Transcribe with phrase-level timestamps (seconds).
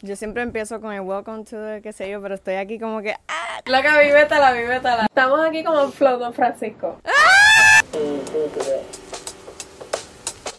[0.00, 3.02] Yo siempre empiezo con el welcome to the qué sé yo, pero estoy aquí como
[3.02, 3.60] que ¡ah!
[3.66, 5.06] Loca, vivétala, vivétala.
[5.06, 7.00] Estamos aquí como en Flow Don Francisco.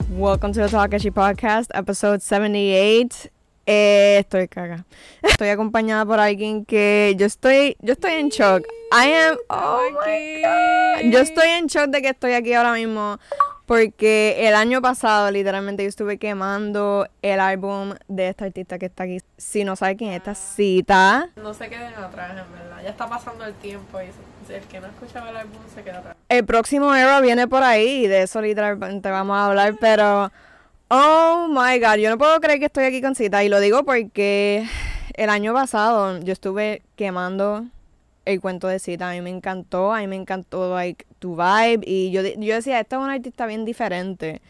[0.10, 3.30] Welcome to the Takashi Podcast, episode 78.
[3.66, 4.84] Eh, estoy caga.
[5.22, 8.66] Estoy acompañada por alguien que yo estoy, yo estoy en shock.
[8.92, 11.14] I am, oh my god.
[11.14, 13.18] Yo estoy en shock de que estoy aquí ahora mismo
[13.70, 19.04] porque el año pasado literalmente yo estuve quemando el álbum de esta artista que está
[19.04, 19.20] aquí.
[19.38, 21.30] Si no sabe quién es esta cita.
[21.36, 22.82] No se queden atrás, en verdad.
[22.82, 26.16] Ya está pasando el tiempo y el que no escuchaba el álbum se queda atrás.
[26.30, 30.32] El próximo era viene por ahí y de eso literalmente vamos a hablar, pero...
[30.88, 33.84] Oh my god, yo no puedo creer que estoy aquí con cita y lo digo
[33.84, 34.68] porque
[35.14, 37.68] el año pasado yo estuve quemando
[38.30, 39.10] el cuento de cita.
[39.10, 41.82] A mí me encantó, a mí me encantó like, tu vibe.
[41.86, 44.42] Y yo, yo decía, esta es una artista bien diferente.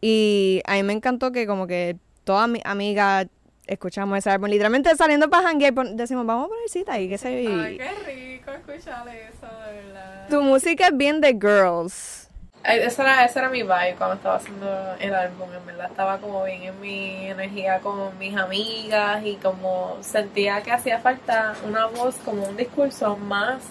[0.00, 3.26] Y a mí me encantó que como que todas mis amigas
[3.66, 4.48] escuchamos ese álbum.
[4.50, 7.62] Literalmente saliendo para hangar decimos, vamos a poner cita y qué sé yo.
[7.62, 10.28] Ay, qué rico escuchar eso, de verdad.
[10.28, 12.19] Tu música es bien de girls.
[12.62, 14.66] Esa era, esa era mi vibe cuando estaba haciendo
[14.98, 15.86] el álbum, en verdad.
[15.90, 21.54] Estaba como bien en mi energía con mis amigas y como sentía que hacía falta
[21.66, 23.62] una voz, como un discurso más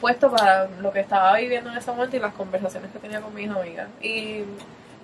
[0.00, 3.32] puesto para lo que estaba viviendo en ese momento y las conversaciones que tenía con
[3.34, 3.88] mis amigas.
[4.02, 4.42] Y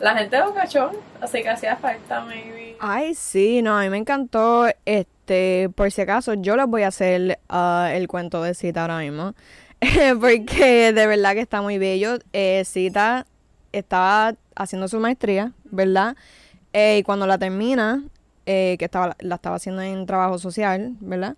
[0.01, 0.91] la gente lo cachó,
[1.21, 2.77] así que hacía falta, maybe.
[2.81, 4.67] Ay, sí, no, a mí me encantó.
[4.85, 8.99] Este, por si acaso, yo les voy a hacer uh, el cuento de cita ahora
[8.99, 9.35] mismo.
[10.21, 12.19] porque de verdad que está muy bello.
[12.33, 13.27] Eh, Cita
[13.73, 16.17] estaba haciendo su maestría, ¿verdad?
[16.73, 18.03] Eh, y cuando la termina,
[18.47, 21.37] eh, que estaba, la estaba haciendo en trabajo social, ¿verdad?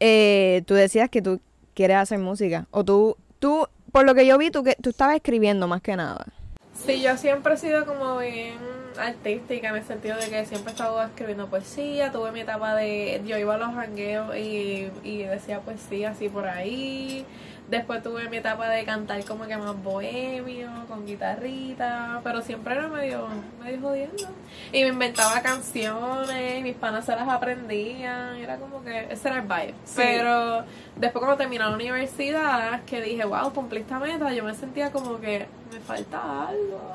[0.00, 1.40] Eh, tú decías que tú
[1.74, 2.66] quieres hacer música.
[2.70, 5.96] O tú, tú, por lo que yo vi, tú, que, tú estabas escribiendo más que
[5.96, 6.26] nada.
[6.74, 8.54] Sí, yo siempre he sido como bien
[8.98, 13.22] artística en el sentido de que siempre he estado escribiendo poesía, tuve mi etapa de,
[13.24, 17.24] yo iba a los rangueos y, y decía poesía así por ahí,
[17.72, 22.86] Después tuve mi etapa de cantar como que más bohemio, con guitarrita, pero siempre era
[22.86, 23.26] medio,
[23.64, 24.24] medio jodiendo.
[24.70, 29.44] Y me inventaba canciones, mis panas se las aprendían, era como que ese era el
[29.44, 29.74] vibe.
[29.96, 30.64] Pero
[30.96, 35.18] después cuando terminé la universidad, que dije, wow, cumplí esta meta, yo me sentía como
[35.18, 36.92] que me falta algo.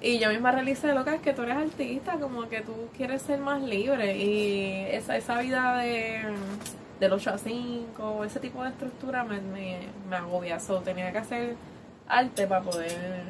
[0.00, 3.22] Y yo misma realicé lo que es que tú eres artista, como que tú quieres
[3.22, 6.22] ser más libre y esa, esa vida de
[7.00, 10.58] del 8 a 5, ese tipo de estructura me, me, me agobia.
[10.60, 11.56] So, tenía que hacer
[12.08, 13.24] arte para poder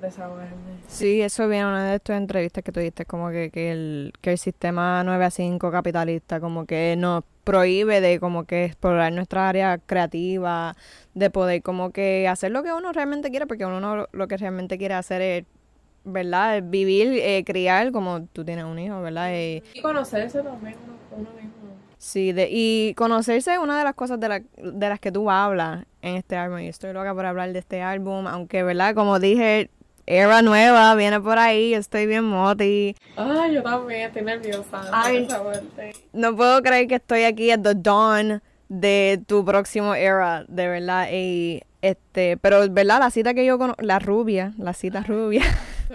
[0.00, 0.78] desahogarme.
[0.88, 4.12] Sí, eso viene en una de tus entrevistas que tú diste, como que, que, el,
[4.20, 9.12] que el sistema 9 a 5 capitalista como que nos prohíbe de como que explorar
[9.12, 10.76] nuestra área creativa,
[11.14, 14.78] de poder como que hacer lo que uno realmente quiere, porque uno lo que realmente
[14.78, 15.44] quiere hacer es
[16.04, 16.62] ¿verdad?
[16.62, 19.32] Vivir, eh, criar como tú tienes un hijo, ¿verdad?
[19.34, 20.93] Y, y conocerse también mismo.
[22.04, 25.30] Sí, de, y conocerse es una de las cosas de, la, de las que tú
[25.30, 26.58] hablas en este álbum.
[26.58, 28.94] Y estoy loca por hablar de este álbum, aunque, ¿verdad?
[28.94, 29.70] Como dije,
[30.04, 32.94] era nueva, viene por ahí, estoy bien moti.
[33.16, 34.82] Ay, yo también, estoy nerviosa.
[34.92, 35.26] Ay,
[36.12, 41.08] no puedo creer que estoy aquí at the dawn de tu próximo era, de verdad.
[41.10, 42.98] Y este, pero, ¿verdad?
[42.98, 45.44] La cita que yo conozco, la rubia, la cita rubia,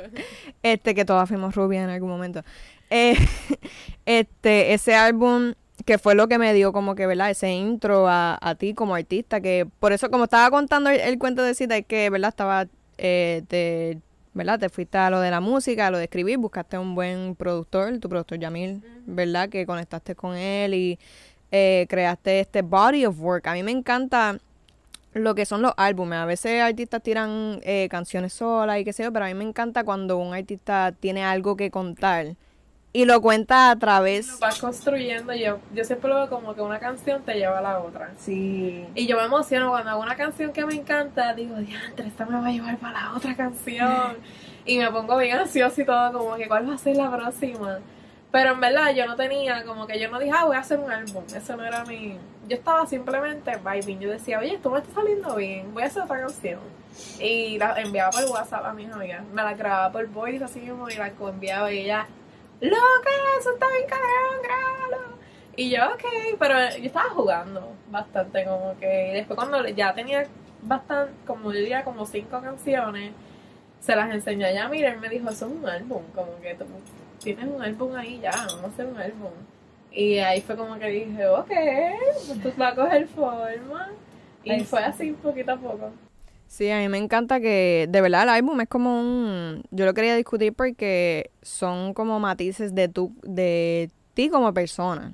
[0.63, 2.41] este, que todas fuimos rubias en algún momento.
[2.89, 3.15] Eh,
[4.07, 5.53] este, ese álbum
[5.85, 7.29] que fue lo que me dio como que, ¿verdad?
[7.29, 11.41] Ese intro a, a ti como artista, que por eso como estaba contando el, cuento
[11.43, 12.29] de cita, es que, ¿verdad?
[12.29, 12.67] Estaba,
[12.97, 13.99] eh, te,
[14.33, 14.59] ¿verdad?
[14.59, 17.97] Te fuiste a lo de la música, a lo de escribir, buscaste un buen productor,
[17.99, 19.49] tu productor Yamil, ¿verdad?
[19.49, 20.99] Que conectaste con él y
[21.51, 23.47] eh, creaste este body of work.
[23.47, 24.37] A mí me encanta
[25.13, 26.19] lo que son los álbumes.
[26.19, 29.43] A veces artistas tiran eh, canciones solas y qué sé yo, pero a mí me
[29.43, 32.35] encanta cuando un artista tiene algo que contar
[32.91, 34.27] y lo cuenta a través.
[34.27, 35.33] Lo vas construyendo.
[35.33, 38.11] Yo, yo siempre lo veo como que una canción te lleva a la otra.
[38.17, 38.87] Sí.
[38.95, 41.33] Y yo me emociono cuando hago una canción que me encanta.
[41.33, 44.17] Digo, diantre, esta me va a llevar para la otra canción.
[44.65, 47.79] y me pongo bien ansiosa y todo, como que cuál va a ser la próxima.
[48.31, 50.79] Pero en verdad yo no tenía, como que yo no dije, ah, voy a hacer
[50.79, 51.23] un álbum.
[51.35, 52.17] Eso no era mi.
[52.47, 53.99] Yo estaba simplemente vibing.
[53.99, 56.59] Yo decía, oye, esto me está saliendo bien, voy a hacer otra canción.
[57.19, 59.23] Y la enviaba por WhatsApp a mis amigas.
[59.31, 62.07] Me la grababa por voice así mismo y la enviaba y ella
[62.61, 63.09] loca,
[63.39, 65.17] eso está bien cabrón, grábalo.
[65.55, 69.11] Y yo, ok, pero yo estaba jugando bastante, como que.
[69.11, 70.25] Y después, cuando ya tenía
[70.61, 73.13] bastante, como yo diría, como cinco canciones,
[73.79, 74.69] se las enseñé a ella.
[74.69, 76.65] Mira, él me dijo, eso es un álbum, como que tú
[77.21, 79.31] tienes un álbum ahí ya, vamos a hacer un álbum.
[79.91, 81.51] Y ahí fue como que dije, ok,
[82.43, 83.89] pues va a coger forma.
[84.43, 85.91] Y fue así, poquito a poco.
[86.49, 89.61] Sí, a mí me encanta que, de verdad, el álbum es como un...
[89.69, 95.13] Yo lo quería discutir porque son como matices de tu, de ti como persona.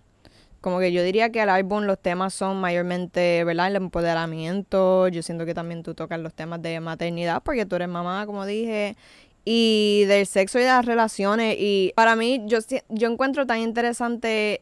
[0.62, 3.68] Como que yo diría que el álbum los temas son mayormente, ¿verdad?
[3.68, 5.10] El empoderamiento.
[5.10, 8.46] Yo siento que también tú tocas los temas de maternidad porque tú eres mamá, como
[8.46, 8.96] dije.
[9.44, 11.58] Y del sexo y de las relaciones.
[11.60, 14.62] Y para mí, yo, yo encuentro tan interesante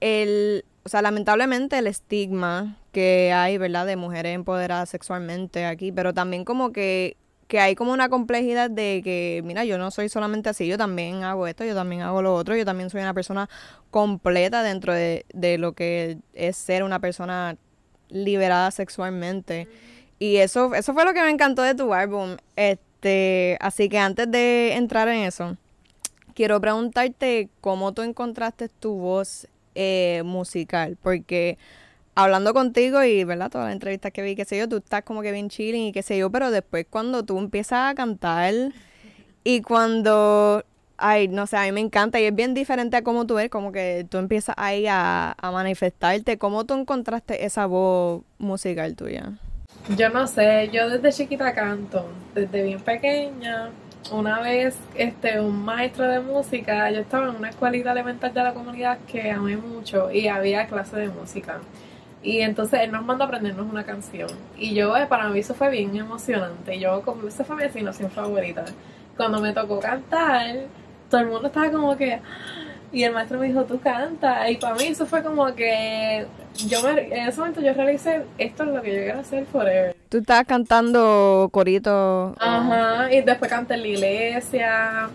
[0.00, 3.84] el, o sea, lamentablemente el estigma que hay, ¿verdad?
[3.84, 5.92] De mujeres empoderadas sexualmente aquí.
[5.92, 7.18] Pero también como que
[7.48, 11.24] que hay como una complejidad de que, mira, yo no soy solamente así, yo también
[11.24, 13.48] hago esto, yo también hago lo otro, yo también soy una persona
[13.90, 15.24] completa dentro de,
[15.58, 17.56] lo que es ser una persona
[18.08, 19.68] liberada sexualmente.
[20.18, 22.36] Y eso, eso fue lo que me encantó de tu álbum.
[22.56, 25.56] Este, así que antes de entrar en eso,
[26.34, 31.58] quiero preguntarte cómo tú encontraste tu voz eh, musical, porque
[32.14, 33.50] hablando contigo y, ¿verdad?
[33.50, 35.92] Todas las entrevistas que vi, qué sé yo, tú estás como que bien chilling y
[35.92, 38.54] qué sé yo, pero después cuando tú empiezas a cantar
[39.42, 40.64] y cuando,
[40.96, 43.50] ay, no sé, a mí me encanta y es bien diferente a cómo tú ves,
[43.50, 49.32] como que tú empiezas ahí a, a manifestarte, ¿cómo tú encontraste esa voz musical tuya?
[49.96, 53.70] Yo no sé, yo desde chiquita canto, desde bien pequeña.
[54.10, 58.54] Una vez, este, un maestro de música, yo estaba en una escuelita elemental de la
[58.54, 61.60] comunidad que amé mucho y había clase de música.
[62.24, 64.30] Y entonces él nos mandó a aprendernos una canción.
[64.56, 66.80] Y yo, eh, para mí eso fue bien emocionante.
[66.80, 68.64] Yo, como esa fue mi asignación favorita.
[69.14, 70.56] Cuando me tocó cantar,
[71.10, 72.20] todo el mundo estaba como que...
[72.92, 74.48] Y el maestro me dijo, tú canta.
[74.48, 76.26] Y para mí eso fue como que...
[76.66, 79.94] yo me, En ese momento yo realicé, esto es lo que yo quiero hacer forever.
[80.08, 82.34] Tú estabas cantando corito.
[82.38, 85.10] Ajá, y después canté en la iglesia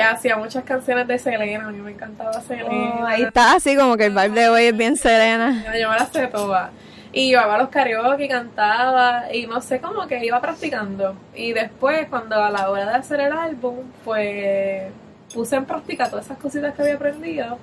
[0.00, 2.94] hacía muchas canciones de Selena, a mí me encantaba Selena.
[3.00, 5.64] Oh, ahí está, así como que el vibe de hoy es bien Selena.
[5.78, 6.70] Yo me la sé toda.
[7.12, 11.16] Y iba a los karaoke, cantaba y no sé, cómo que iba practicando.
[11.34, 14.90] Y después, cuando a la hora de hacer el álbum, pues
[15.32, 17.58] puse en práctica todas esas cositas que había aprendido.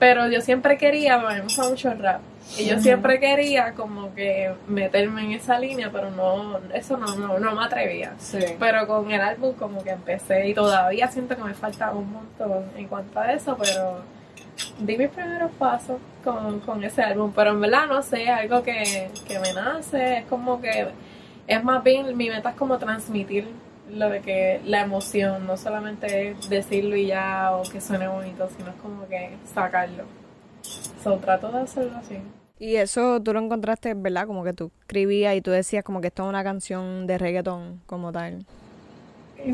[0.00, 2.20] Pero yo siempre quería, me gusta mucho el rap.
[2.56, 7.38] Y yo siempre quería como que meterme en esa línea, pero no, eso no, no,
[7.38, 8.14] no me atrevía.
[8.58, 12.64] Pero con el álbum como que empecé y todavía siento que me falta un montón
[12.76, 14.02] en cuanto a eso, pero
[14.78, 17.32] di mis primeros pasos con, con ese álbum.
[17.34, 20.88] Pero en verdad no sé, algo que, que me nace, es como que
[21.46, 23.48] es más bien, mi meta es como transmitir
[23.90, 28.70] lo de que la emoción, no solamente decirlo y ya o que suene bonito, sino
[28.70, 30.04] es como que sacarlo.
[31.02, 32.18] So, trato de hacerlo así.
[32.58, 34.26] Y eso tú lo encontraste, ¿verdad?
[34.26, 37.80] Como que tú escribías y tú decías como que esto es una canción de reggaetón
[37.86, 38.44] como tal.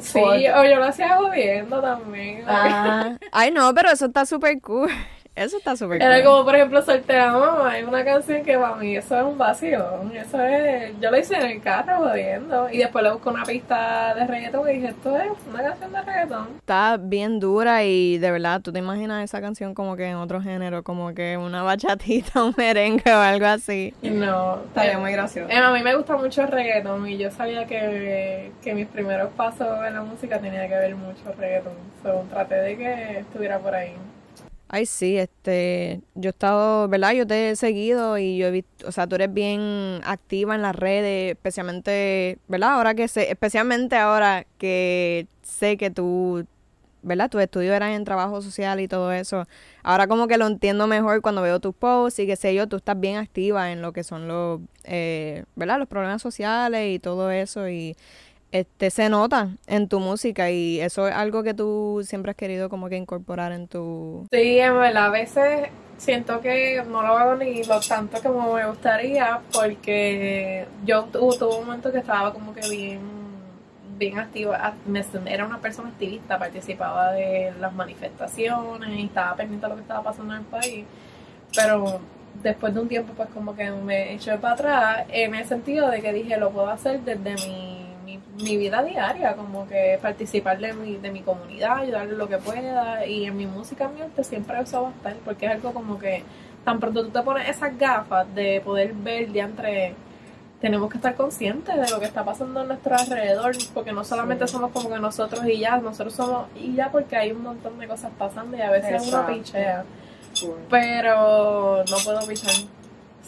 [0.00, 2.42] Sí, o yo lo hacía jodiendo también.
[2.46, 3.18] Ah.
[3.32, 4.90] Ay, no, pero eso está súper cool.
[5.34, 7.70] Eso está súper Era como, por ejemplo, Soltera Mamá.
[7.72, 9.84] Hay una canción que para mí eso es un vacío.
[10.14, 10.92] Eso es...
[11.00, 12.68] Yo lo hice en el carro jodiendo.
[12.70, 16.02] Y después le busco una pista de reggaetón y dije, esto es una canción de
[16.02, 16.48] reggaetón.
[16.58, 20.40] Está bien dura y de verdad, ¿tú te imaginas esa canción como que en otro
[20.40, 20.84] género?
[20.84, 23.92] Como que una bachatita, un merengue o algo así.
[24.02, 24.60] No.
[24.68, 25.50] Estaría muy gracioso.
[25.50, 29.32] Eh, a mí me gusta mucho el reggaetón y yo sabía que, que mis primeros
[29.32, 31.72] pasos en la música tenía que ver mucho reggaetón.
[32.04, 33.94] So, traté de que estuviera por ahí.
[34.74, 37.12] Ay, sí, este, yo he estado, ¿verdad?
[37.12, 40.62] Yo te he seguido y yo he visto, o sea, tú eres bien activa en
[40.62, 42.70] las redes, especialmente, ¿verdad?
[42.70, 46.44] Ahora que sé, especialmente ahora que sé que tú,
[47.02, 47.30] ¿verdad?
[47.30, 49.46] Tus estudios eran en trabajo social y todo eso.
[49.84, 52.74] Ahora como que lo entiendo mejor cuando veo tus posts y que sé yo, tú
[52.74, 55.78] estás bien activa en lo que son los, eh, ¿verdad?
[55.78, 57.96] Los problemas sociales y todo eso y
[58.54, 62.68] este se nota en tu música y eso es algo que tú siempre has querido
[62.68, 64.28] como que incorporar en tu...
[64.30, 65.68] Sí, en verdad, a veces
[65.98, 71.66] siento que no lo hago ni lo tanto como me gustaría porque yo tuve un
[71.66, 73.00] momento que estaba como que bien
[73.96, 74.74] bien activa,
[75.26, 80.02] era una persona activista, participaba de las manifestaciones y estaba pendiente de lo que estaba
[80.02, 80.84] pasando en el país,
[81.54, 82.00] pero
[82.42, 86.02] después de un tiempo pues como que me eché para atrás en el sentido de
[86.02, 87.83] que dije lo puedo hacer desde mi
[88.36, 93.06] mi, vida diaria, como que participar de mi, de mi comunidad, ayudarle lo que pueda
[93.06, 95.98] y en mi música, mi arte siempre eso va a estar porque es algo como
[95.98, 96.22] que
[96.64, 99.94] tan pronto tú te pones esas gafas de poder ver de entre
[100.64, 104.48] tenemos que estar conscientes de lo que está pasando a nuestro alrededor, porque no solamente
[104.48, 107.86] somos como que nosotros y ya, nosotros somos y ya porque hay un montón de
[107.86, 109.84] cosas pasando y a veces uno pichea.
[110.70, 112.54] Pero no puedo pichar.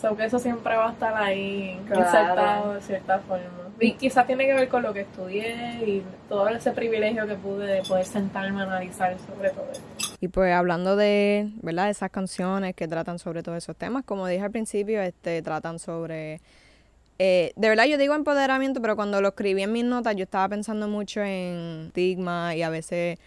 [0.00, 3.65] So que eso siempre va a estar ahí insertado de cierta forma.
[3.98, 7.82] Quizás tiene que ver con lo que estudié y todo ese privilegio que pude de
[7.82, 10.16] poder sentarme a analizar sobre todo esto.
[10.20, 11.90] Y pues hablando de, ¿verdad?
[11.90, 16.40] Esas canciones que tratan sobre todos esos temas, como dije al principio, este tratan sobre...
[17.18, 20.48] Eh, de verdad yo digo empoderamiento, pero cuando lo escribí en mis notas yo estaba
[20.48, 23.18] pensando mucho en estigma y a veces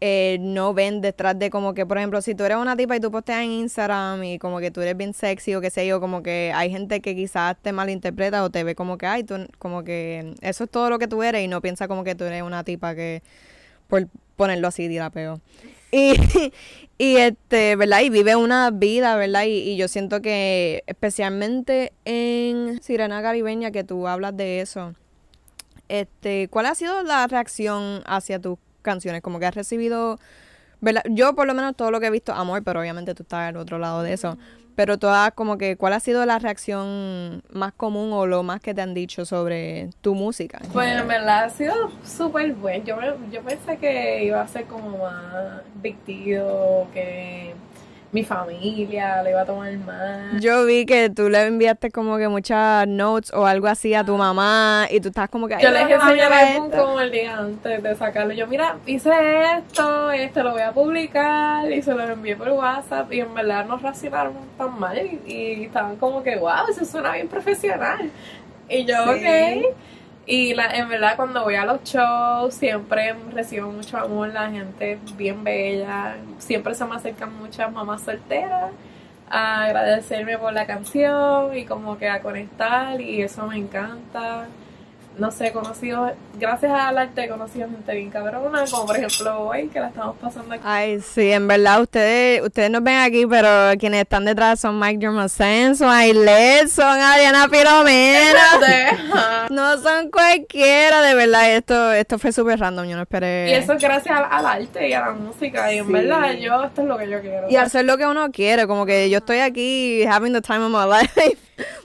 [0.00, 3.00] eh, no ven detrás de como que, por ejemplo, si tú eres una tipa y
[3.00, 6.00] tú posteas en Instagram y como que tú eres bien sexy o qué sé yo,
[6.00, 9.48] como que hay gente que quizás te malinterpreta o te ve como que, ay, tú,
[9.58, 12.24] como que eso es todo lo que tú eres y no piensa como que tú
[12.24, 13.22] eres una tipa que,
[13.88, 15.40] por ponerlo así, dirá peor.
[15.90, 16.14] Y,
[16.98, 18.02] y este, ¿verdad?
[18.02, 19.44] Y vive una vida, ¿verdad?
[19.44, 24.94] Y, y yo siento que especialmente en Sirena Caribeña que tú hablas de eso,
[25.88, 29.22] este, ¿cuál ha sido la reacción hacia tus canciones?
[29.22, 30.18] Como que has recibido,
[30.80, 31.02] ¿verdad?
[31.10, 33.56] Yo por lo menos todo lo que he visto, amor, pero obviamente tú estás al
[33.56, 34.38] otro lado de eso.
[34.78, 38.74] Pero todas, como que, ¿cuál ha sido la reacción más común o lo más que
[38.74, 40.60] te han dicho sobre tu música?
[40.72, 42.84] Pues en verdad ha sido súper bueno.
[42.84, 42.96] Yo,
[43.32, 47.54] yo pensé que iba a ser como más deal, que
[48.10, 50.40] mi familia le iba a tomar mal.
[50.40, 54.16] Yo vi que tú le enviaste como que muchas notes o algo así a tu
[54.16, 55.56] mamá y tú estás como que...
[55.56, 56.32] "Ay, Yo les enseñé el
[56.72, 56.84] esto".
[56.86, 58.32] como el día antes de sacarlo.
[58.32, 59.10] Yo, mira, hice
[59.58, 63.66] esto, este lo voy a publicar y se lo envié por WhatsApp y en verdad
[63.66, 68.10] nos reaccionaron tan mal y, y estaban como que, wow, eso suena bien profesional.
[68.70, 69.20] Y yo, Sí.
[69.66, 69.76] ok.
[70.30, 74.98] Y la, en verdad cuando voy a los shows siempre recibo mucho amor, la gente
[75.16, 78.70] bien bella, siempre se me acercan muchas mamás solteras
[79.30, 84.46] a agradecerme por la canción y como que a conectar y eso me encanta.
[85.18, 89.40] No sé, he conocido, gracias al arte he conocido gente bien cabrona, como por ejemplo
[89.48, 90.62] hoy que la estamos pasando aquí.
[90.64, 93.48] Ay, sí, en verdad, ustedes ustedes nos ven aquí, pero
[93.80, 98.58] quienes están detrás son Mike Germasen, son Ailet, son Ariana Filomena.
[98.60, 99.46] Deja.
[99.50, 101.52] No son cualquiera, de verdad.
[101.56, 103.50] Esto esto fue súper random, yo no esperé.
[103.50, 105.92] Y eso es gracias al, al arte y a la música y en Sí.
[105.92, 107.48] verdad yo esto es lo que yo quiero.
[107.50, 110.70] Y hacer lo que uno quiere, como que yo estoy aquí having the time of
[110.70, 110.84] my
[111.16, 111.38] life.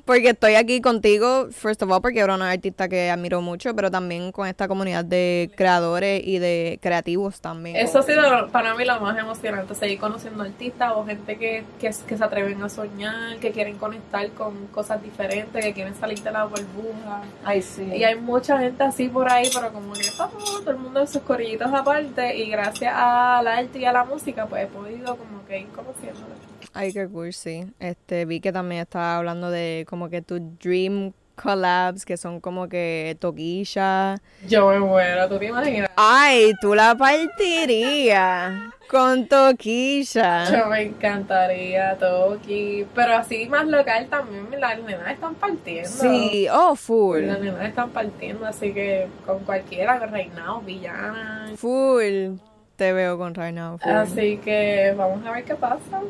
[0.05, 3.89] Porque estoy aquí contigo, first of all, porque eres una artista que admiro mucho, pero
[3.89, 7.75] también con esta comunidad de creadores y de creativos también.
[7.75, 11.91] Eso ha sido para mí lo más emocionante, seguir conociendo artistas o gente que, que,
[12.07, 16.31] que se atreven a soñar, que quieren conectar con cosas diferentes, que quieren salir de
[16.31, 17.21] la burbuja.
[17.43, 17.83] Ay, sí.
[17.83, 21.07] Y hay mucha gente así por ahí, pero como que todo, todo el mundo en
[21.07, 25.45] sus corillitos aparte y gracias al arte y a la música pues he podido como
[25.45, 26.52] que ir conociéndolo.
[26.73, 27.65] Ay, qué cool, sí.
[27.79, 32.67] Este, vi que también estaba hablando de como que tus dream collabs, que son como
[32.67, 34.17] que toquilla.
[34.47, 35.89] Yo me muero, ¿tú te imaginas?
[35.95, 40.51] Ay, tú la partirías con toquilla.
[40.51, 45.89] Yo me encantaría Toki, pero así más local también las nenas están partiendo.
[45.89, 47.21] Sí, oh, full.
[47.21, 51.51] Las nenas están partiendo, así que con cualquiera, con Reinao, Villana.
[51.57, 52.37] Full.
[52.75, 53.77] Te veo con Right Now.
[53.81, 56.01] Así que vamos a ver qué pasa.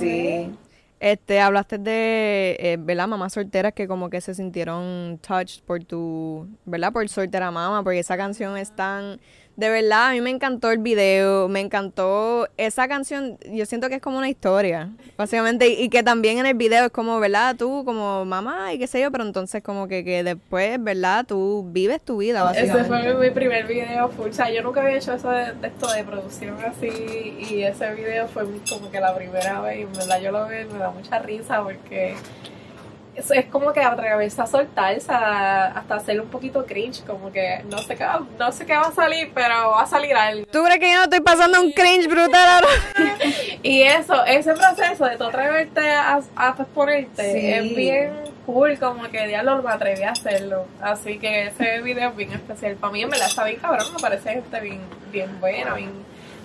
[0.00, 0.50] Ver.
[1.00, 3.08] Este, hablaste de, eh, ¿verdad?
[3.08, 6.92] Mamás solteras que como que se sintieron touched por tu, ¿verdad?
[6.92, 9.18] Por soltera mama, porque esa canción es tan,
[9.60, 13.96] de verdad, a mí me encantó el video, me encantó esa canción, yo siento que
[13.96, 14.88] es como una historia,
[15.18, 17.54] básicamente, y, y que también en el video es como, ¿verdad?
[17.56, 21.26] Tú como mamá y qué sé yo, pero entonces como que, que después, ¿verdad?
[21.26, 22.80] Tú vives tu vida, básicamente.
[22.80, 24.30] Ese fue mi, mi primer video full.
[24.30, 27.36] O sea, yo nunca había hecho eso de, de esto de producción así.
[27.50, 29.80] Y ese video fue como que la primera vez.
[29.80, 32.14] Y en verdad yo lo veo y me da mucha risa porque
[33.20, 37.02] es, es como que atreverse a soltarse, a- hasta hacer un poquito cringe.
[37.06, 39.86] Como que no sé qué, va- no sé qué va a salir, pero va a
[39.86, 40.44] salir algo.
[40.50, 42.68] ¿Tú crees que yo no estoy pasando un cringe brutal ahora?
[43.62, 47.52] Y eso, ese proceso de tú atreverte a, a exponerte Sí.
[47.52, 48.10] es bien
[48.46, 50.64] cool, como que diablo me atreví a hacerlo.
[50.80, 52.76] Así que ese video es bien especial.
[52.76, 54.80] Para mí en verdad está bien cabrón, me parece gente bien,
[55.12, 55.92] bien buena, bien,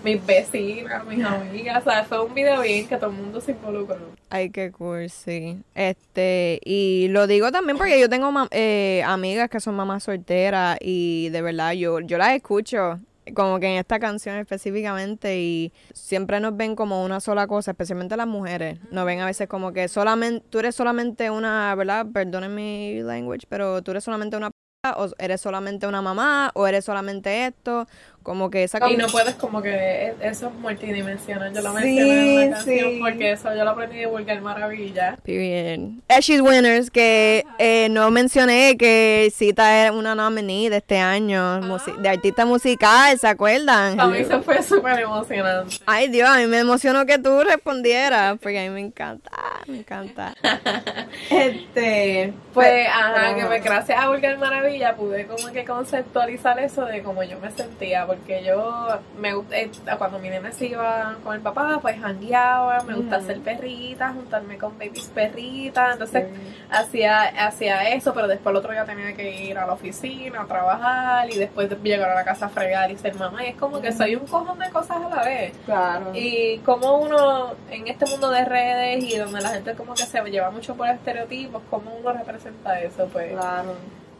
[0.05, 1.85] mis vecinas, mis amigas.
[1.85, 3.97] O sea, fue un video bien que todo el mundo se involucró.
[4.29, 5.57] Ay, qué cool, sí.
[5.73, 11.29] Este, y lo digo también porque yo tengo eh, amigas que son mamás solteras y
[11.29, 12.99] de verdad yo, yo las escucho
[13.33, 18.15] como que en esta canción específicamente y siempre nos ven como una sola cosa, especialmente
[18.15, 18.77] las mujeres.
[18.91, 22.05] Nos ven a veces como que solamente, tú eres solamente una, ¿verdad?
[22.13, 24.51] Perdonen mi language, pero tú eres solamente una
[24.93, 27.87] o eres solamente una mamá o eres solamente esto,
[28.23, 31.53] como que esa Y no puedes como que eso es multidimensional.
[31.53, 32.99] Yo lo Sí, mencioné en una canción sí.
[32.99, 35.17] porque eso yo lo aprendí de Vulgar Maravilla.
[35.23, 35.91] Period.
[36.09, 41.95] Ashes Winners, que eh, no mencioné que Cita es una nominee de este año, musi-
[41.97, 43.99] de artista musical, ¿se acuerdan?
[43.99, 45.75] A mí se fue súper emocionante.
[45.85, 49.31] Ay Dios, a mí me emocionó que tú respondieras, porque a mí me encanta,
[49.67, 50.33] me encanta.
[51.29, 57.03] este, Pues, ajá, que pues gracias a Vulgar Maravilla pude como que conceptualizar eso de
[57.03, 61.41] cómo yo me sentía, porque yo me eh, cuando mi nene se iba con el
[61.41, 66.27] papá, pues jangueaba, me gusta hacer perritas, juntarme con babies perritas, entonces
[66.71, 70.45] hacía, hacía eso, pero después el otro día tenía que ir a la oficina a
[70.45, 73.81] trabajar y después llegar a la casa a fregar y ser mamá, y es como
[73.81, 75.53] que soy un cojón de cosas a la vez.
[75.65, 76.11] Claro.
[76.13, 80.21] Y como uno, en este mundo de redes y donde la gente como que se
[80.21, 82.44] lleva mucho por estereotipos, cómo uno representa
[82.81, 83.31] eso, pues.
[83.31, 83.75] Claro.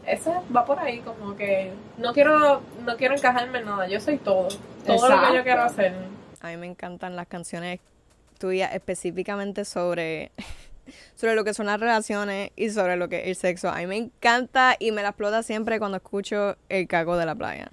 [0.06, 4.18] Eso va por ahí, como que no quiero, no quiero encajarme en nada, yo soy
[4.18, 4.48] todo,
[4.86, 5.94] todo lo que yo quiero hacer.
[6.40, 7.80] A mí me encantan las canciones
[8.38, 10.30] tuyas específicamente sobre,
[11.16, 13.68] sobre lo que son las relaciones y sobre lo que es el sexo.
[13.68, 17.34] A mí me encanta y me la explota siempre cuando escucho el cago de la
[17.34, 17.68] playa.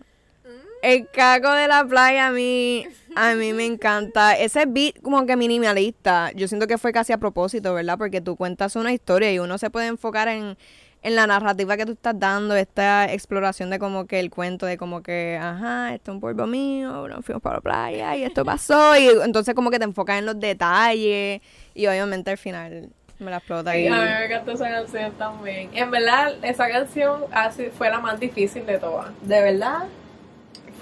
[0.84, 2.86] El cago de la playa a mí,
[3.16, 4.38] a mí me encanta.
[4.38, 7.98] Ese beat como que minimalista, yo siento que fue casi a propósito, ¿verdad?
[7.98, 10.58] Porque tú cuentas una historia y uno se puede enfocar en,
[11.02, 14.76] en la narrativa que tú estás dando, esta exploración de como que el cuento de
[14.78, 18.44] como que, ajá, esto es un pueblo mío, nos fuimos para la playa y esto
[18.44, 18.98] pasó.
[18.98, 21.42] Y entonces como que te enfocas en los detalles
[21.74, 23.78] y obviamente al final me la explota.
[23.78, 23.88] Y...
[23.88, 25.70] A mí me encantó esa canción también.
[25.74, 29.14] En verdad, esa canción así fue la más difícil de todas.
[29.22, 29.84] ¿De verdad?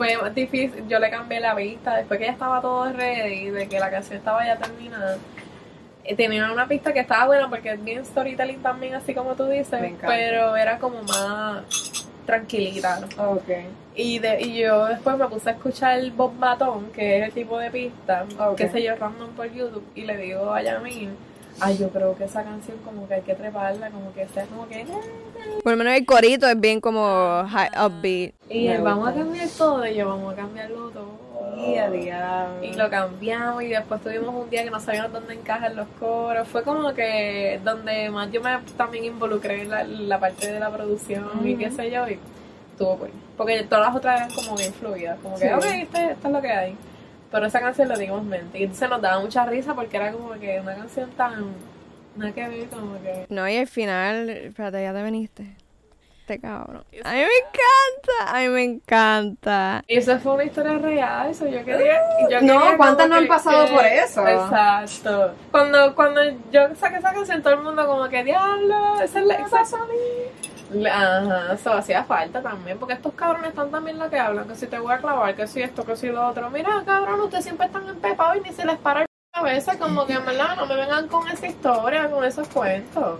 [0.01, 3.79] Fue difícil, yo le cambié la vista después que ya estaba todo ready, de que
[3.79, 5.17] la canción estaba ya terminada.
[6.03, 9.45] Eh, tenía una pista que estaba buena porque es bien storytelling también, así como tú
[9.45, 11.63] dices, pero era como más
[12.25, 13.01] tranquilita.
[13.17, 13.67] Okay.
[13.95, 17.31] Y, de, y yo después me puse a escuchar el Bob Batón, que es el
[17.33, 18.25] tipo de pista,
[18.57, 21.15] que se yo, random por YouTube, y le digo a Yamin,
[21.61, 24.67] ay, yo creo que esa canción como que hay que treparla, como que sea como
[24.67, 24.85] que...
[25.63, 28.33] Por lo menos el corito es bien como high upbeat.
[28.49, 31.31] Y vamos a cambiar todo, y yo vamos a cambiarlo todo.
[32.61, 36.47] Y lo cambiamos y después tuvimos un día que no sabíamos dónde encajan los coros.
[36.47, 41.29] Fue como que donde más yo me también involucré en la, parte de la producción
[41.43, 42.07] y qué sé yo.
[42.07, 42.17] Y
[42.71, 43.11] estuvo pues.
[43.37, 45.19] Porque todas las otras eran como bien fluidas.
[45.21, 46.75] Como que, ok, este, esto es lo que hay.
[47.31, 48.59] Pero esa canción la dimos mente.
[48.59, 51.53] Y entonces nos daba mucha risa porque era como que una canción tan.
[52.15, 53.25] Nada que ver, como que.
[53.29, 54.29] No, y al final.
[54.29, 55.55] Espérate, ya te veniste.
[56.21, 56.83] Este cabrón.
[57.03, 58.37] A mí me encanta.
[58.37, 59.83] A mí me encanta.
[59.87, 61.29] Y eso fue una historia real.
[61.29, 61.99] Eso yo quería.
[62.29, 64.27] Yo no, ¿cuántas no han pasado por eso?
[64.27, 65.33] Exacto.
[65.51, 66.21] Cuando, cuando
[66.51, 69.35] yo saqué esa canción, todo el mundo como que, diablo, esa es la.
[69.35, 69.73] Esa es
[70.89, 74.67] Ajá, eso hacía falta también, porque estos cabrones están también lo que hablan, que si
[74.67, 76.49] te voy a clavar, que si esto, que si lo otro.
[76.49, 80.13] Mira, cabrón, ustedes siempre están empepados y ni se les para el cabeza, como que
[80.13, 83.19] en verdad no me vengan con esa historia, con esos cuentos.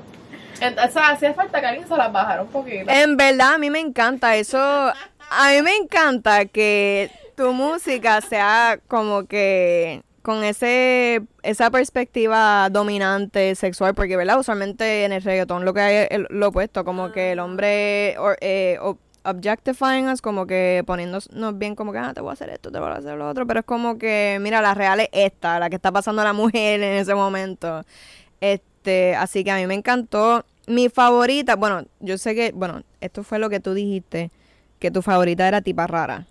[0.59, 2.89] Entonces hacía falta que alguien se las bajara un poquito.
[2.89, 4.59] En verdad, a mí me encanta eso.
[4.59, 13.55] A mí me encanta que tu música sea como que con ese esa perspectiva dominante
[13.55, 14.39] sexual, porque, ¿verdad?
[14.39, 18.77] Usualmente en el reggaetón lo que hay es lo opuesto, como que el hombre eh,
[19.23, 22.79] objectifying us, como que poniéndonos bien como que, ah, te voy a hacer esto, te
[22.79, 25.69] voy a hacer lo otro, pero es como que, mira, la real es esta, la
[25.69, 27.83] que está pasando a la mujer en ese momento.
[28.39, 30.45] Este, así que a mí me encantó.
[30.67, 34.31] Mi favorita, bueno, yo sé que, bueno, esto fue lo que tú dijiste,
[34.79, 36.27] que tu favorita era tipa rara.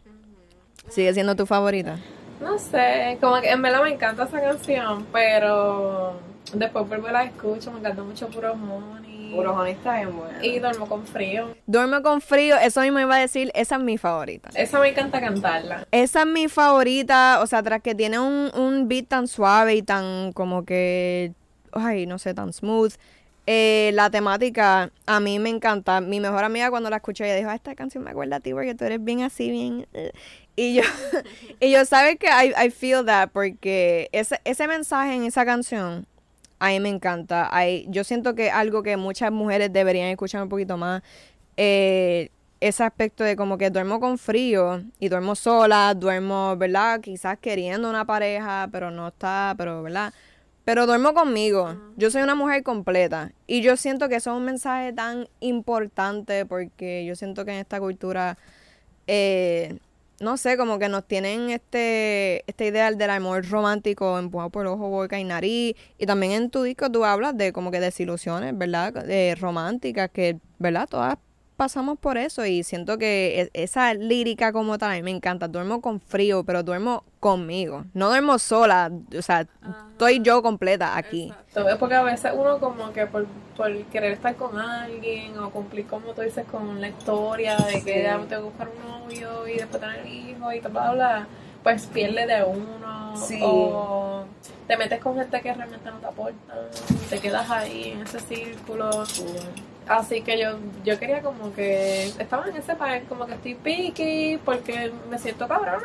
[0.88, 1.98] ¿Sigue siendo tu favorita?
[2.40, 6.14] No sé, como que en verdad me encanta esa canción, pero
[6.55, 9.35] después vuelvo y la escucho, me encanta mucho Puro Honey.
[9.35, 10.38] Puro Honey está bien bueno.
[10.42, 11.55] Y Duermo con Frío.
[11.66, 14.50] Duermo con Frío, eso mismo iba a decir, esa es mi favorita.
[14.55, 15.87] Esa me encanta cantarla.
[15.90, 19.83] Esa es mi favorita, o sea, tras que tiene un, un beat tan suave y
[19.83, 21.35] tan como que,
[21.72, 22.94] ay, no sé, tan smooth.
[23.52, 26.00] Eh, la temática a mí me encanta.
[26.00, 28.52] Mi mejor amiga cuando la escuché, ella dijo, ah, esta canción me acuerda a ti
[28.52, 29.88] porque tú eres bien así, bien...
[29.92, 30.12] Eh".
[30.54, 30.82] Y yo,
[31.60, 36.06] y yo sabes que I, I feel that porque ese, ese mensaje en esa canción
[36.60, 37.50] a mí me encanta.
[37.52, 41.02] I, yo siento que algo que muchas mujeres deberían escuchar un poquito más.
[41.56, 47.00] Eh, ese aspecto de como que duermo con frío y duermo sola, duermo, ¿verdad?
[47.00, 50.12] Quizás queriendo una pareja, pero no está, pero, ¿verdad?
[50.70, 51.74] Pero duermo conmigo.
[51.96, 53.33] Yo soy una mujer completa.
[53.48, 57.59] Y yo siento que eso es un mensaje tan importante porque yo siento que en
[57.59, 58.38] esta cultura
[59.09, 59.80] eh,
[60.20, 64.88] no sé, como que nos tienen este, este ideal del amor romántico empujado por ojo,
[64.88, 65.74] boca y nariz.
[65.98, 68.92] Y también en tu disco tú hablas de como que desilusiones, ¿verdad?
[68.92, 70.87] De románticas que, ¿verdad?
[70.88, 71.18] Todas
[71.60, 75.46] pasamos por eso y siento que e, esa lírica como tal a mí me encanta.
[75.46, 77.84] Duermo con frío, pero duermo conmigo.
[77.92, 79.46] No duermo sola, o sea,
[79.90, 81.24] estoy yo completa aquí.
[81.24, 81.68] Exacto.
[81.68, 83.26] Es porque a veces uno como que por,
[83.58, 88.04] por, querer estar con alguien o cumplir como tú dices con la historia de que
[88.04, 91.26] ya tengo que buscar un novio y después tener hijos y bla, bla, bla
[91.62, 93.38] pues pierde de uno Sí.
[93.42, 94.24] o
[94.66, 96.54] te metes con gente que realmente no te aporta,
[97.10, 99.04] te quedas ahí en ese círculo.
[99.86, 104.38] Así que yo, yo quería como que estaba en ese país como que estoy piqui
[104.44, 105.80] porque me siento cabrona.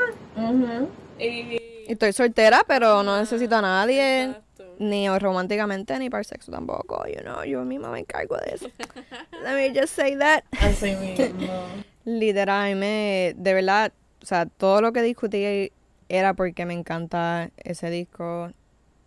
[1.17, 4.23] Y Y Estoy soltera, pero no necesito a nadie.
[4.25, 4.65] Exacto.
[4.77, 7.05] Ni románticamente, ni para el sexo tampoco.
[7.07, 8.67] You know, yo misma me encargo de eso.
[9.43, 10.43] Let me just say that.
[10.59, 11.35] Así mismo.
[12.05, 15.71] Literal, me, de verdad, o sea, todo lo que discutí
[16.09, 18.51] era porque me encanta ese disco.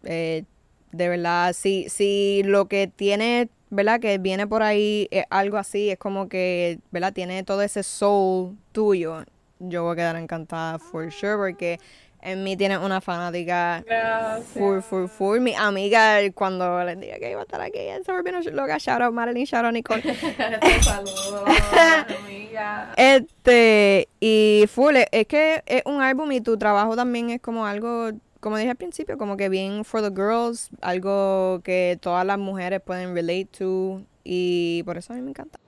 [0.05, 0.45] Eh,
[0.93, 4.01] de verdad, si, si lo que tiene, ¿verdad?
[4.01, 7.13] Que viene por ahí es algo así, es como que, ¿verdad?
[7.13, 9.25] Tiene todo ese soul tuyo.
[9.61, 11.81] Yo voy a quedar encantada, for sure, porque
[12.21, 14.47] en mí tiene una fanática Gracias.
[14.47, 15.41] full, full, full.
[15.41, 19.13] Mi amiga, cuando les dije que iba a estar aquí en Sorbino Loca, shout out
[19.15, 20.03] Marilyn, shout out Nicole.
[20.61, 22.93] Te saludo, amiga.
[22.97, 28.11] Este, y full, es que es un álbum y tu trabajo también es como algo,
[28.41, 32.81] como dije al principio, como que bien for the girls, algo que todas las mujeres
[32.81, 35.59] pueden relate to y por eso a mí me encanta.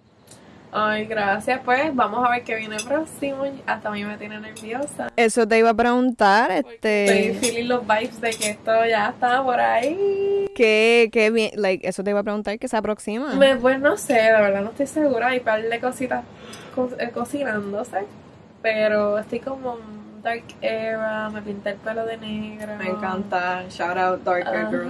[0.72, 1.60] Ay, gracias.
[1.64, 3.42] Pues vamos a ver qué viene próximo.
[3.66, 5.08] Hasta a mí me tiene nerviosa.
[5.16, 9.42] Eso te iba a preguntar, Estoy este, feeling los vibes de que esto ya está
[9.42, 10.46] por ahí.
[10.54, 13.34] ¿qué, qué bien, like, eso te iba a preguntar que se aproxima.
[13.34, 15.28] Me- pues no sé, de verdad no estoy segura.
[15.28, 16.22] Hay un par de cositas
[16.76, 18.04] co- eh, cocinándose.
[18.62, 19.76] Pero estoy como
[20.22, 21.28] dark era.
[21.30, 22.72] Me pinté el pelo de negro.
[23.68, 24.24] shout out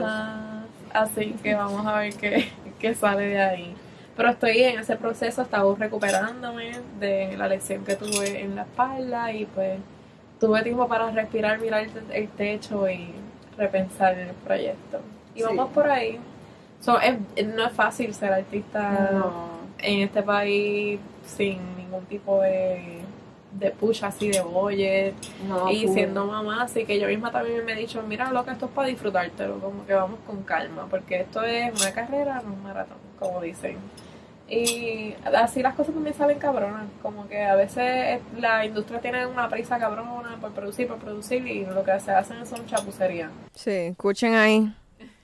[0.05, 0.63] Ajá.
[0.93, 3.77] Así que vamos a ver qué, qué sale de ahí.
[4.17, 9.33] Pero estoy en ese proceso, estaba recuperándome de la lección que tuve en la espalda
[9.33, 9.79] y pues
[10.39, 13.13] tuve tiempo para respirar, mirar el, techo y
[13.57, 15.01] repensar en el proyecto.
[15.35, 15.45] Y Sí.
[15.45, 16.19] vamos por ahí.
[16.81, 19.09] So, es- no es fácil ser artista
[19.79, 23.00] en este país sin ningún tipo de,
[23.53, 25.15] de push así de budget
[25.47, 28.53] no, y siendo mamá, así que yo misma también me he dicho, mira, lo que
[28.53, 32.55] esto es para disfrutártelo, como que vamos con calma, porque esto es una carrera, no
[32.55, 33.77] un maratón, como dicen.
[34.49, 39.49] Y así las cosas también salen cabronas, como que a veces la industria tiene una
[39.49, 43.31] prisa cabrona por producir, por producir, y lo que se hacen son chapucerías.
[43.55, 44.73] Sí, escuchen ahí.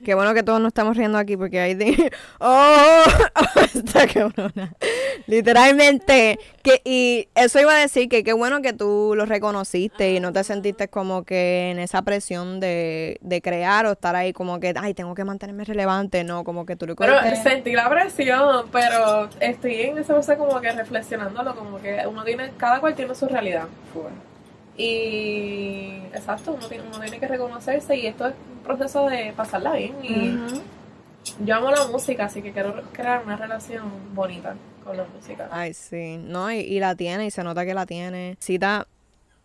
[0.05, 2.13] Qué bueno que todos nos estamos riendo aquí porque hay de...
[2.39, 3.03] ¡Oh!
[3.75, 4.73] Está cabrona.
[5.27, 6.39] Literalmente.
[6.63, 10.33] Que, y eso iba a decir que qué bueno que tú lo reconociste y no
[10.33, 14.75] te sentiste como que en esa presión de, de crear o estar ahí como que,
[14.77, 16.25] ay, tengo que mantenerme relevante.
[16.25, 20.61] No, como que tú lo Pero sentí la presión, pero estoy en ese proceso como
[20.61, 23.69] que reflexionándolo, como que uno tiene, cada cual tiene su realidad.
[24.77, 29.73] Y exacto, uno tiene, uno tiene que reconocerse y esto es un proceso de pasarla
[29.73, 29.95] bien.
[30.03, 30.39] Y
[31.45, 33.85] yo amo la música, así que quiero crear una relación
[34.15, 34.55] bonita
[34.87, 35.49] con la música.
[35.51, 36.17] Ay, sí.
[36.19, 38.37] No, y, y la tiene y se nota que la tiene.
[38.41, 38.87] Cita,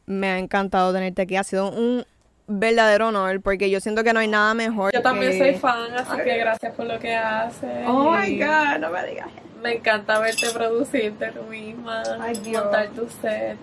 [0.06, 1.36] me ha encantado tenerte aquí.
[1.36, 2.06] Ha sido un
[2.48, 4.92] verdadero honor porque yo siento que no hay nada mejor.
[4.94, 6.24] Yo también que- soy fan, así Ay.
[6.26, 7.88] que gracias por lo que haces.
[7.88, 9.28] Oh my god, no me digas.
[9.62, 12.64] Me encanta verte producirte tú misma, Ay, Dios.
[12.64, 13.58] montar tu set.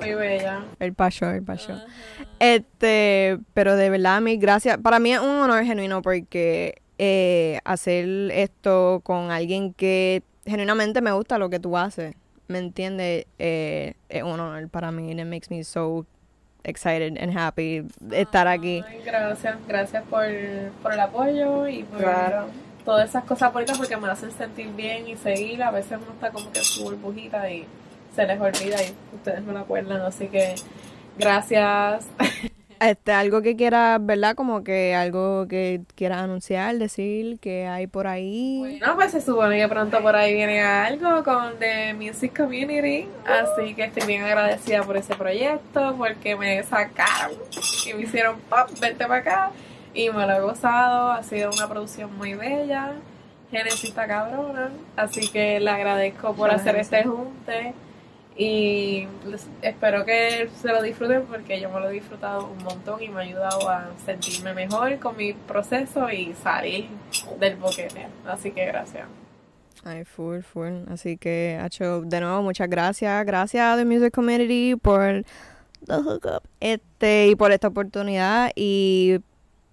[0.00, 0.64] Muy bella.
[0.80, 1.80] El pacho, el pacho.
[2.40, 4.76] Este, pero de verdad, mil gracias.
[4.78, 11.12] Para mí es un honor genuino porque eh, hacer esto con alguien que genuinamente me
[11.12, 12.14] gusta lo que tú haces,
[12.48, 13.26] ¿me entiendes?
[13.38, 15.10] Eh, es un honor para mí.
[15.10, 16.06] And it makes me so
[16.64, 18.82] excited and happy de estar aquí.
[18.86, 20.24] Ay, gracias, gracias por,
[20.82, 22.46] por el apoyo y por Claro.
[22.84, 25.62] todas esas cosas bonitas porque me hacen sentir bien y seguir.
[25.62, 27.66] A veces uno está como que en su burbujita y
[28.14, 30.00] se les olvida y ustedes me lo acuerdan.
[30.02, 30.54] Así que
[31.18, 32.06] gracias.
[32.84, 34.34] Este, algo que quieras, ¿verdad?
[34.34, 38.78] Como que algo que quieras anunciar, decir que hay por ahí.
[38.84, 43.08] No, pues se supone que pronto por ahí viene algo con The Music Community.
[43.24, 47.38] Así que estoy bien agradecida por ese proyecto porque me sacaron
[47.86, 49.50] y me hicieron pop, vente para acá.
[49.94, 51.12] Y me lo he gozado.
[51.12, 52.92] Ha sido una producción muy bella.
[53.50, 54.68] Genesis está cabrona.
[54.94, 57.72] Así que le agradezco por hacer este junte.
[58.36, 59.06] Y
[59.62, 63.20] espero que se lo disfruten porque yo me lo he disfrutado un montón y me
[63.20, 66.88] ha ayudado a sentirme mejor con mi proceso y salir
[67.38, 68.08] del boquete.
[68.26, 69.06] Así que gracias.
[69.84, 70.88] Ay, full, full.
[70.88, 71.60] Así que,
[72.04, 73.24] de nuevo, muchas gracias.
[73.26, 75.24] Gracias a The Music Community por
[75.86, 76.42] the hookup.
[76.58, 78.50] Este, y por esta oportunidad.
[78.56, 79.20] Y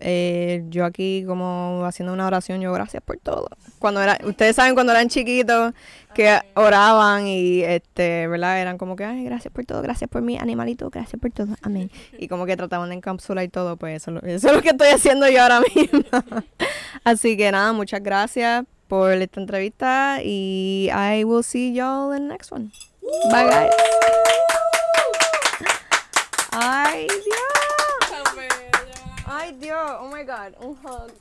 [0.01, 3.47] eh, yo aquí como haciendo una oración, yo gracias por todo.
[3.79, 5.73] Cuando era, ustedes saben cuando eran chiquitos
[6.13, 8.59] que oraban y este, ¿verdad?
[8.61, 11.89] Eran como que, ay, gracias por todo, gracias por mi animalito, gracias por todo, amén.
[12.17, 14.69] Y como que trataban de encapsular todo, pues eso, es lo- eso es lo que
[14.69, 16.01] estoy haciendo yo ahora mismo.
[17.03, 22.33] Así que nada, muchas gracias por esta entrevista y I will see y'all in the
[22.33, 22.71] next one.
[23.31, 23.71] Bye guys.
[26.53, 27.60] Ay, Dios.
[29.41, 29.71] My do.
[29.73, 30.53] Oh my god.
[30.61, 31.11] Um hug.